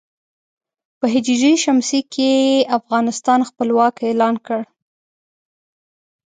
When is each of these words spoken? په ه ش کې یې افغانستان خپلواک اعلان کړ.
په 0.99 1.05
ه 1.13 1.19
ش 1.87 1.89
کې 2.13 2.29
یې 2.47 2.65
افغانستان 2.77 3.39
خپلواک 3.49 3.95
اعلان 4.07 4.35
کړ. 4.45 4.59